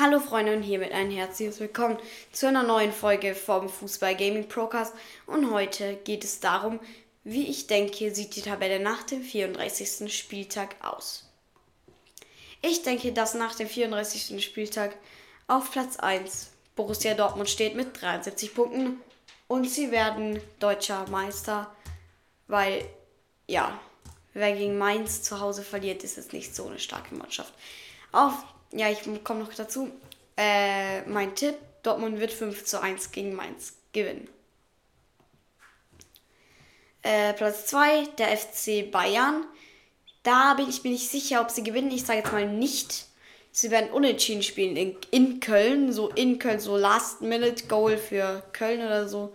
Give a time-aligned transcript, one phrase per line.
[0.00, 1.98] Hallo Freunde und hiermit ein herzliches Willkommen
[2.32, 4.94] zu einer neuen Folge vom Fußball Gaming Procast
[5.26, 6.80] und heute geht es darum,
[7.22, 10.10] wie ich denke, sieht die Tabelle nach dem 34.
[10.10, 11.28] Spieltag aus.
[12.62, 14.42] Ich denke, dass nach dem 34.
[14.42, 14.96] Spieltag
[15.48, 19.02] auf Platz 1 Borussia Dortmund steht mit 73 Punkten
[19.48, 21.70] und sie werden deutscher Meister,
[22.48, 22.86] weil
[23.46, 23.78] ja,
[24.32, 27.52] wer gegen Mainz zu Hause verliert, ist es nicht so eine starke Mannschaft.
[28.12, 29.90] Auf ja, ich komme noch dazu.
[30.36, 34.28] Äh, mein Tipp: Dortmund wird 5 zu 1 gegen Mainz gewinnen.
[37.02, 39.44] Äh, Platz 2, der FC Bayern.
[40.22, 41.90] Da bin ich mir nicht sicher, ob sie gewinnen.
[41.90, 43.06] Ich sage jetzt mal nicht.
[43.52, 45.92] Sie werden unentschieden spielen in, in Köln.
[45.92, 49.34] So in Köln, so Last-Minute-Goal für Köln oder so.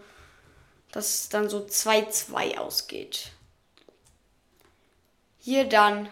[0.91, 3.31] Dass es dann so 2-2 ausgeht.
[5.39, 6.07] Hier dann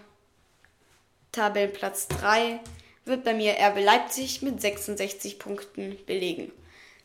[1.32, 2.60] Tabellenplatz 3
[3.06, 6.52] wird bei mir RB Leipzig mit 66 Punkten belegen.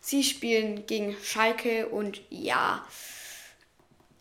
[0.00, 2.86] Sie spielen gegen Schalke und ja,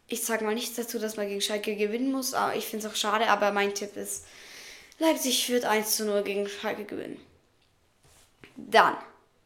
[0.07, 2.91] ich sage mal nichts dazu, dass man gegen Schalke gewinnen muss, aber ich finde es
[2.91, 4.25] auch schade, aber mein Tipp ist,
[4.99, 7.19] Leipzig wird 1 zu 0 gegen Schalke gewinnen.
[8.55, 8.95] Dann,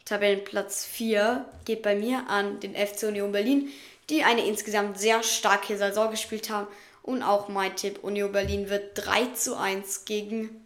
[0.05, 3.69] Tabellenplatz 4 geht bei mir an den FC Union Berlin,
[4.09, 6.67] die eine insgesamt sehr starke Saison gespielt haben.
[7.03, 10.63] Und auch mein Tipp, Union Berlin wird 3 zu 1 gegen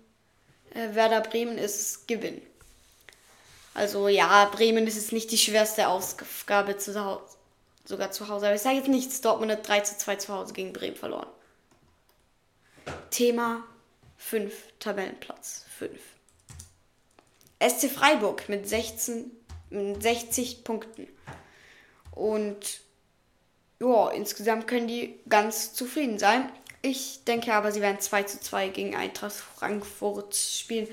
[0.76, 2.42] Werder Bremen ist Gewinn.
[3.74, 7.24] Also ja, Bremen ist jetzt nicht die schwerste Aufgabe zu Hause,
[7.86, 8.48] sogar zu Hause.
[8.48, 11.28] Aber ich sage jetzt nichts, Dortmund hat 3 zu 2 zu Hause gegen Bremen verloren.
[13.10, 13.64] Thema
[14.18, 15.92] 5, Tabellenplatz 5.
[17.62, 19.32] SC Freiburg mit 16,
[19.72, 21.08] 60 Punkten.
[22.12, 22.82] Und
[23.80, 26.50] ja, insgesamt können die ganz zufrieden sein.
[26.86, 30.88] Ich denke aber, sie werden 2 zu 2 gegen Eintracht Frankfurt spielen,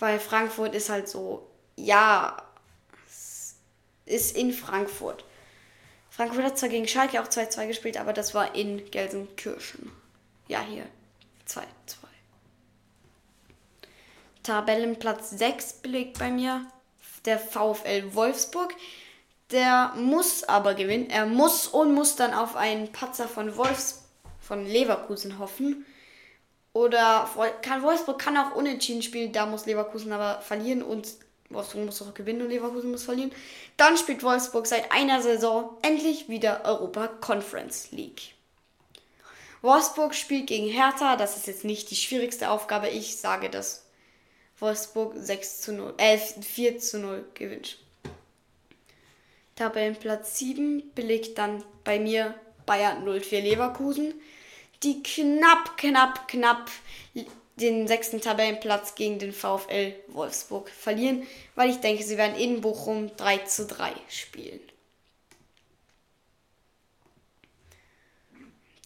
[0.00, 2.42] weil Frankfurt ist halt so, ja,
[4.04, 5.24] ist in Frankfurt.
[6.10, 9.92] Frankfurt hat zwar gegen Schalke auch 2-2 gespielt, aber das war in Gelsenkirchen.
[10.48, 10.86] Ja, hier
[11.46, 11.62] 2-2.
[14.42, 16.66] Tabellenplatz 6 belegt bei mir
[17.26, 18.74] der VfL Wolfsburg.
[19.52, 21.10] Der muss aber gewinnen.
[21.10, 24.07] Er muss und muss dann auf einen Patzer von Wolfsburg
[24.48, 25.84] von Leverkusen hoffen.
[26.72, 27.28] Oder
[27.62, 31.08] kann Wolfsburg kann auch unentschieden spielen, da muss Leverkusen aber verlieren und
[31.50, 33.32] Wolfsburg muss auch gewinnen und Leverkusen muss verlieren.
[33.76, 38.34] Dann spielt Wolfsburg seit einer Saison endlich wieder Europa Conference League.
[39.60, 42.88] Wolfsburg spielt gegen Hertha, das ist jetzt nicht die schwierigste Aufgabe.
[42.88, 43.84] Ich sage, dass
[44.58, 47.78] Wolfsburg 6 zu 0, äh, 4 zu 0 gewinnt.
[49.56, 52.34] Tabellenplatz 7 belegt dann bei mir
[52.68, 54.14] Bayern 04 Leverkusen
[54.82, 56.70] die knapp, knapp, knapp
[57.56, 63.16] den sechsten Tabellenplatz gegen den VfL Wolfsburg verlieren, weil ich denke, sie werden in Bochum
[63.16, 64.60] 3 zu 3 spielen.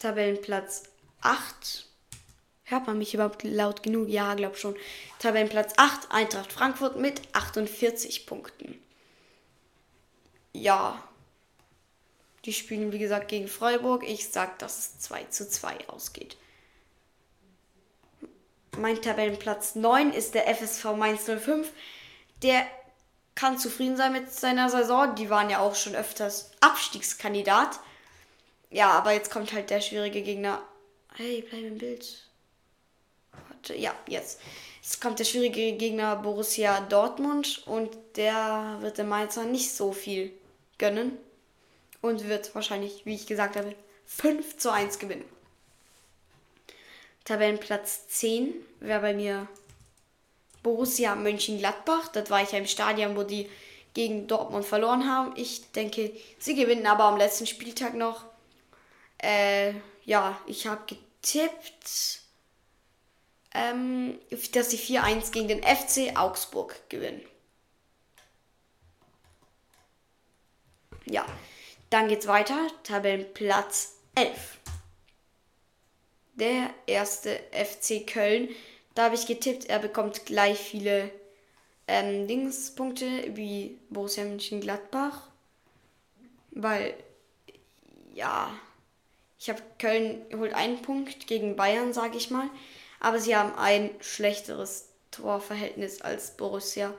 [0.00, 0.84] Tabellenplatz
[1.20, 1.86] 8.
[2.64, 4.08] Hört man mich überhaupt laut genug?
[4.08, 4.74] Ja, glaub schon.
[5.18, 8.82] Tabellenplatz 8, Eintracht Frankfurt mit 48 Punkten.
[10.54, 11.02] Ja,
[12.44, 14.02] die spielen, wie gesagt, gegen Freiburg.
[14.06, 16.36] Ich sag, dass es 2 zu 2 ausgeht.
[18.78, 21.70] Mein Tabellenplatz 9 ist der FSV Mainz 05.
[22.42, 22.66] Der
[23.34, 25.14] kann zufrieden sein mit seiner Saison.
[25.14, 27.78] Die waren ja auch schon öfters Abstiegskandidat.
[28.70, 30.62] Ja, aber jetzt kommt halt der schwierige Gegner.
[31.14, 32.26] Hey, bleib im Bild.
[33.48, 34.40] Warte, ja, jetzt.
[34.82, 40.32] Jetzt kommt der schwierige Gegner Borussia Dortmund und der wird dem Mainzer nicht so viel
[40.78, 41.18] gönnen
[42.02, 43.74] und wird wahrscheinlich, wie ich gesagt habe,
[44.04, 45.24] 5 zu 1 gewinnen.
[47.24, 49.48] Tabellenplatz 10 wäre bei mir
[50.62, 52.08] Borussia Mönchengladbach.
[52.08, 53.48] Das war ich ja im Stadion, wo die
[53.94, 55.32] gegen Dortmund verloren haben.
[55.36, 58.24] Ich denke, sie gewinnen aber am letzten Spieltag noch.
[59.18, 59.74] Äh,
[60.04, 62.20] ja, ich habe getippt,
[63.54, 64.18] ähm,
[64.52, 67.22] dass sie 4-1 gegen den FC Augsburg gewinnen.
[71.04, 71.26] Ja,
[71.92, 72.68] dann geht's weiter.
[72.84, 74.58] Tabellenplatz 11.
[76.34, 78.48] Der erste FC Köln.
[78.94, 81.10] Da habe ich getippt, er bekommt gleich viele
[81.86, 85.28] ähm, Dingspunkte wie Borussia Mönchengladbach.
[86.50, 86.94] Weil,
[88.14, 88.50] ja,
[89.38, 92.48] ich habe Köln holt einen Punkt gegen Bayern, sage ich mal.
[93.00, 96.94] Aber sie haben ein schlechteres Torverhältnis als Borussia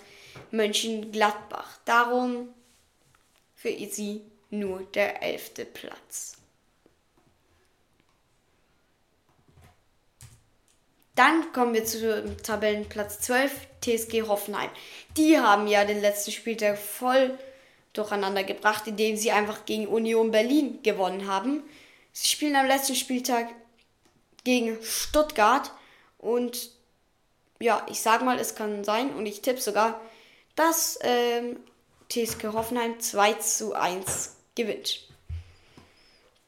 [0.51, 1.79] Mönchengladbach.
[1.85, 2.49] Darum
[3.55, 4.21] für sie
[4.53, 6.38] nur der elfte Platz.
[11.15, 13.51] Dann kommen wir zu Tabellenplatz 12,
[13.81, 14.69] TSG Hoffenheim.
[15.15, 17.38] Die haben ja den letzten Spieltag voll
[17.94, 21.63] durcheinander gebracht, indem sie einfach gegen Union Berlin gewonnen haben.
[22.11, 23.47] Sie spielen am letzten Spieltag
[24.44, 25.71] gegen Stuttgart
[26.17, 26.71] und
[27.59, 30.01] ja, ich sag mal, es kann sein und ich tippe sogar,
[30.55, 31.59] dass ähm,
[32.09, 35.07] TSG Hoffenheim 2 zu 1 gewinnt.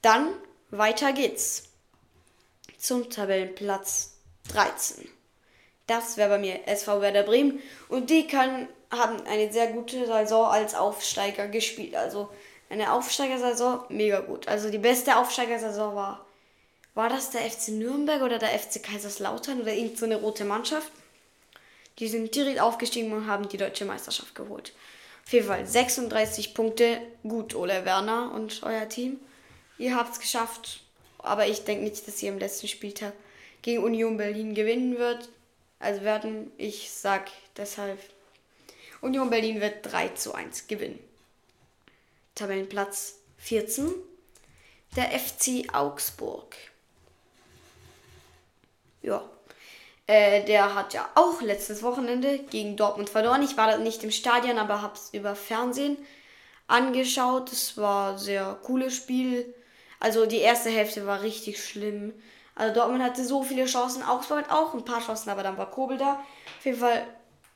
[0.02, 0.34] Dann
[0.72, 1.70] weiter geht's
[2.78, 4.18] zum Tabellenplatz
[4.50, 5.10] 13.
[5.88, 7.60] Das wäre bei mir SV Werder Bremen
[7.90, 11.96] und die können, haben eine sehr gute Saison als Aufsteiger gespielt.
[11.96, 12.30] Also
[12.70, 14.48] eine Aufsteigersaison mega gut.
[14.48, 16.26] Also die beste Aufsteigersaison war
[16.96, 20.90] war das der FC Nürnberg oder der FC Kaiserslautern oder irgendeine so rote Mannschaft?
[22.00, 24.72] Die sind direkt aufgestiegen und haben die deutsche Meisterschaft geholt.
[25.26, 27.02] Auf jeden Fall 36 Punkte.
[27.24, 29.20] Gut, Ole Werner und euer Team.
[29.78, 30.82] Ihr habt es geschafft.
[31.20, 33.14] Aber ich denke nicht, dass ihr am letzten Spieltag
[33.62, 35.30] gegen Union Berlin gewinnen wird.
[35.80, 38.00] Also werden, ich sag deshalb,
[39.02, 41.00] Union Berlin wird 3 zu 1 gewinnen.
[42.36, 43.92] Tabellenplatz 14.
[44.96, 46.56] Der FC Augsburg
[49.06, 49.24] ja.
[50.08, 53.42] Äh, der hat ja auch letztes Wochenende gegen Dortmund verloren.
[53.44, 55.98] Ich war nicht im Stadion, aber habe es über Fernsehen
[56.68, 57.52] angeschaut.
[57.52, 59.54] Es war ein sehr cooles Spiel.
[60.00, 62.14] Also die erste Hälfte war richtig schlimm.
[62.54, 64.04] Also Dortmund hatte so viele Chancen.
[64.04, 66.24] Augsburg hat auch ein paar Chancen, aber dann war Kobel da.
[66.60, 67.06] Auf jeden Fall,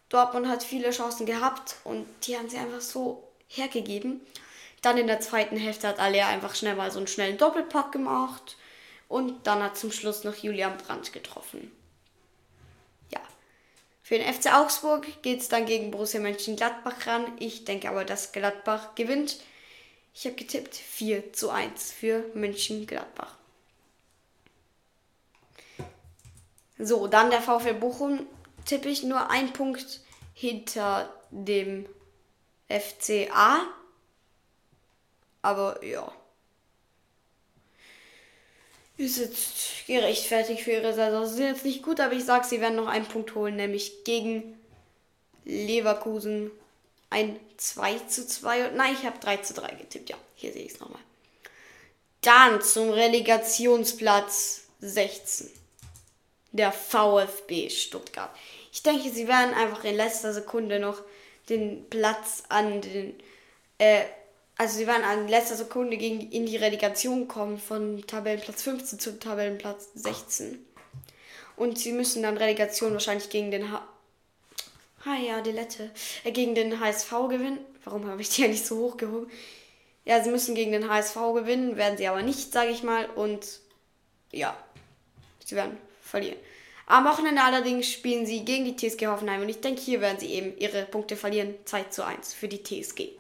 [0.10, 4.22] Dortmund hat viele Chancen gehabt und die haben sie einfach so hergegeben.
[4.82, 8.58] Dann in der zweiten Hälfte hat Alea einfach schnell mal so einen schnellen Doppelpack gemacht.
[9.08, 11.72] Und dann hat zum Schluss noch Julian Brandt getroffen.
[14.10, 17.32] Für den FC Augsburg geht es dann gegen Borussia Mönchengladbach ran.
[17.38, 19.38] Ich denke aber, dass Gladbach gewinnt.
[20.16, 23.38] Ich habe getippt 4 zu 1 für Mönchengladbach.
[26.80, 28.26] So, dann der VfL Bochum
[28.66, 30.02] tippe ich nur ein Punkt
[30.34, 31.86] hinter dem
[32.68, 33.62] FCA.
[35.44, 36.12] Aber ja
[39.00, 41.26] ist jetzt gerechtfertigt für ihre Saison.
[41.26, 44.04] Sie sind jetzt nicht gut, aber ich sag, sie werden noch einen Punkt holen, nämlich
[44.04, 44.58] gegen
[45.46, 46.52] Leverkusen
[47.10, 48.72] ein 2 zu 2.
[48.76, 50.10] Nein, ich habe 3 zu 3 getippt.
[50.10, 51.02] Ja, hier sehe ich es nochmal.
[52.22, 55.50] Dann zum Relegationsplatz 16.
[56.52, 58.32] Der VfB Stuttgart.
[58.72, 61.02] Ich denke, sie werden einfach in letzter Sekunde noch
[61.48, 63.16] den Platz an den
[63.78, 64.04] äh,
[64.60, 69.18] also sie waren an letzter Sekunde gegen, in die Relegation gekommen von Tabellenplatz 15 zu
[69.18, 70.66] Tabellenplatz 16.
[71.56, 73.88] Und sie müssen dann Relegation wahrscheinlich gegen den H
[75.06, 75.92] ah ja, die Lette.
[76.26, 77.60] Äh, gegen den HSV gewinnen.
[77.86, 79.32] Warum habe ich die ja nicht so hochgehoben?
[80.04, 83.06] Ja, sie müssen gegen den HSV gewinnen, werden sie aber nicht, sage ich mal.
[83.12, 83.62] Und
[84.34, 84.62] ja,
[85.46, 86.38] sie werden verlieren.
[86.86, 90.34] Am Wochenende allerdings spielen sie gegen die TSG Hoffenheim und ich denke, hier werden sie
[90.34, 91.56] eben ihre Punkte verlieren.
[91.64, 93.20] 2 zu 1 für die TSG.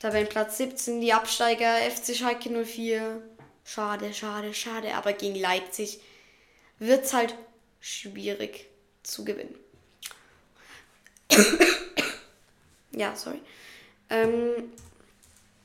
[0.00, 3.22] Tabellenplatz 17, die Absteiger FC Schalke 04.
[3.64, 4.94] Schade, schade, schade.
[4.94, 6.00] Aber gegen Leipzig
[6.78, 7.34] wird es halt
[7.80, 8.68] schwierig
[9.02, 9.54] zu gewinnen.
[12.92, 13.40] ja, sorry.
[14.10, 14.70] Ähm,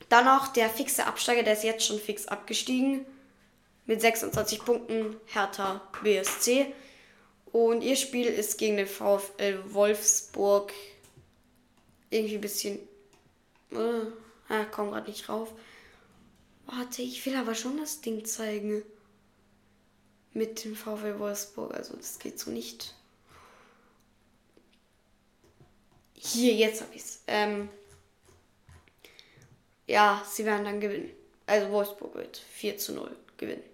[0.08, 3.04] dann noch der fixe Absteiger, der ist jetzt schon fix abgestiegen.
[3.84, 6.72] Mit 26 Punkten Hertha BSC.
[7.52, 10.72] Und ihr Spiel ist gegen den VfL Wolfsburg.
[12.10, 12.78] Irgendwie ein bisschen.
[13.72, 14.06] Äh,
[14.52, 15.50] Ah, komm gerade nicht rauf.
[16.66, 18.82] Warte, ich will aber schon das Ding zeigen.
[20.34, 21.72] Mit dem VW Wolfsburg.
[21.72, 22.94] Also das geht so nicht.
[26.14, 27.22] Hier, jetzt habe ich es.
[27.26, 27.70] Ähm,
[29.86, 31.10] ja, sie werden dann gewinnen.
[31.46, 33.64] Also Wolfsburg wird 4 zu 0 gewinnen.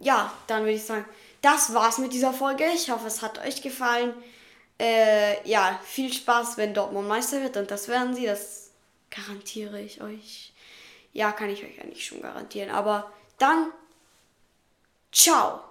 [0.00, 1.04] Ja, dann würde ich sagen,
[1.40, 2.64] das war's mit dieser Folge.
[2.74, 4.12] Ich hoffe, es hat euch gefallen.
[4.80, 7.56] Äh, ja, viel Spaß, wenn Dortmund Meister wird.
[7.56, 8.26] Und das werden sie.
[8.26, 8.67] Das
[9.10, 10.52] Garantiere ich euch.
[11.12, 12.70] Ja, kann ich euch eigentlich schon garantieren.
[12.70, 13.72] Aber dann,
[15.12, 15.67] ciao.